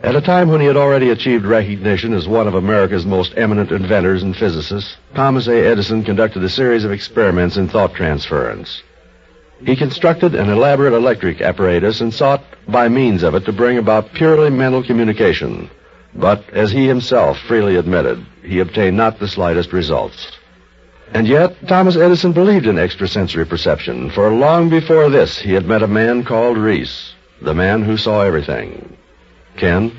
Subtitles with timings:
[0.00, 3.72] At a time when he had already achieved recognition as one of America's most eminent
[3.72, 5.66] inventors and physicists, Thomas A.
[5.66, 8.80] Edison conducted a series of experiments in thought transference.
[9.66, 14.12] He constructed an elaborate electric apparatus and sought, by means of it, to bring about
[14.12, 15.68] purely mental communication.
[16.14, 20.30] But, as he himself freely admitted, he obtained not the slightest results.
[21.12, 25.82] And yet, Thomas Edison believed in extrasensory perception, for long before this he had met
[25.82, 28.96] a man called Reese, the man who saw everything.
[29.58, 29.98] Ken?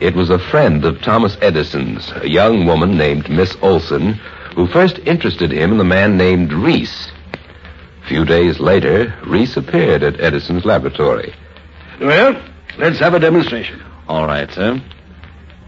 [0.00, 4.14] It was a friend of Thomas Edison's, a young woman named Miss Olson,
[4.54, 7.10] who first interested him in the man named Reese.
[8.02, 11.34] A few days later, Reese appeared at Edison's laboratory.
[12.00, 12.40] Well,
[12.76, 13.82] let's have a demonstration.
[14.08, 14.82] All right, sir.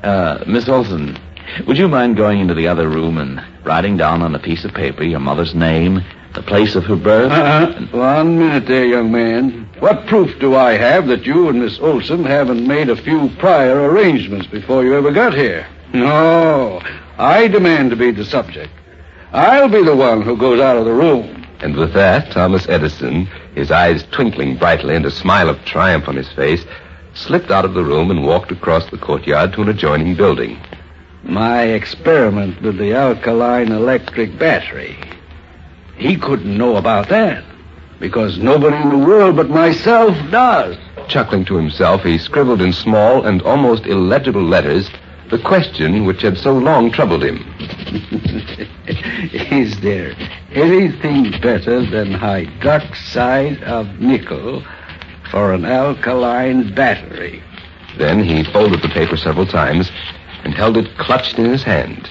[0.03, 1.19] Uh, Miss Olson,
[1.67, 4.75] would you mind going into the other room and writing down on a piece of
[4.75, 6.03] paper your mother's name,
[6.37, 7.33] the place of her birth?
[7.33, 7.87] Uh-huh.
[7.91, 9.69] One minute there, young man.
[9.81, 13.91] What proof do I have that you and Miss Olson haven't made a few prior
[13.91, 15.67] arrangements before you ever got here?
[15.93, 16.83] No.
[17.19, 18.71] I demand to be the subject.
[19.33, 21.47] I'll be the one who goes out of the room.
[21.61, 26.17] And with that, Thomas Edison, his eyes twinkling brightly and a smile of triumph on
[26.17, 26.65] his face,
[27.15, 30.61] slipped out of the room and walked across the courtyard to an adjoining building.
[31.23, 34.99] My experiment with the alkaline electric battery.
[35.97, 37.45] He couldn't know about that
[37.99, 40.77] because nobody in the world but myself does.
[41.09, 44.91] Chuckling to himself, he scribbled in small and almost illegible letters
[45.31, 47.39] the question which had so long troubled him.
[48.87, 50.15] Is there
[50.53, 54.63] anything better than hydroxide of nickel
[55.31, 57.43] for an alkaline battery?
[57.97, 59.91] Then he folded the paper several times
[60.45, 62.11] and held it clutched in his hand.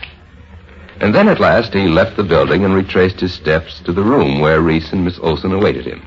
[1.02, 4.40] And then at last he left the building and retraced his steps to the room
[4.40, 6.02] where Reese and Miss Olson awaited him.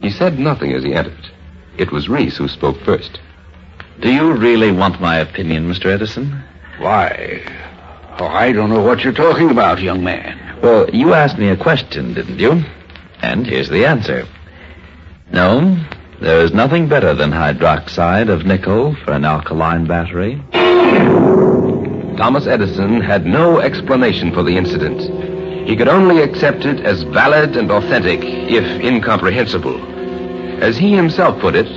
[0.00, 1.30] He said nothing as he entered.
[1.76, 3.18] It was Reese who spoke first.
[4.00, 5.86] Do you really want my opinion, Mr.
[5.86, 6.42] Edison?
[6.78, 7.42] Why?
[8.18, 10.60] Oh, I don't know what you're talking about, young man.
[10.62, 12.64] Well, you asked me a question, didn't you?
[13.22, 14.26] And here's the answer.
[15.32, 15.84] No,
[16.20, 20.42] there is nothing better than hydroxide of nickel for an alkaline battery.
[22.18, 25.68] Thomas Edison had no explanation for the incident.
[25.68, 29.80] He could only accept it as valid and authentic, if incomprehensible.
[30.60, 31.68] As he himself put it,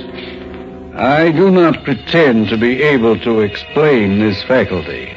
[0.96, 5.12] I do not pretend to be able to explain this faculty.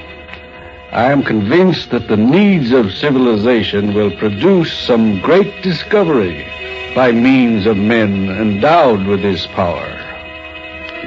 [0.92, 6.46] I am convinced that the needs of civilization will produce some great discovery
[6.94, 9.90] by means of men endowed with this power.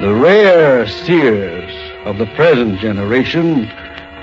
[0.01, 3.71] The rare seers of the present generation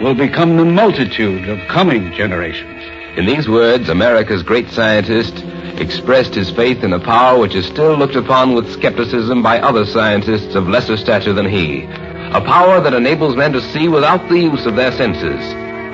[0.00, 2.82] will become the multitude of coming generations.
[3.16, 5.42] In these words, America's great scientist
[5.80, 9.86] expressed his faith in a power which is still looked upon with skepticism by other
[9.86, 11.84] scientists of lesser stature than he.
[11.84, 15.40] A power that enables men to see without the use of their senses.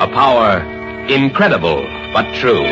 [0.01, 0.61] A power
[1.09, 2.65] incredible but true.